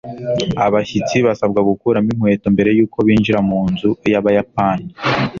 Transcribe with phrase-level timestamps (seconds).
[0.65, 4.87] abashyitsi basabwa gukuramo inkweto mbere yuko binjira munzu yabayapani